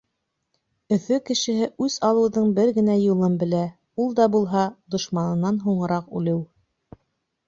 [0.95, 3.59] Өфө кешеһе үс алыуҙың бер генә юлын белә,
[4.05, 4.63] ул да булһа—
[4.97, 6.41] дошманынан һуңыраҡ үлеү.